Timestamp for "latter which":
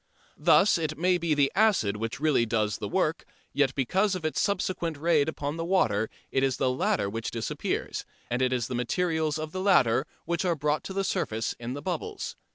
6.71-7.29, 9.61-10.43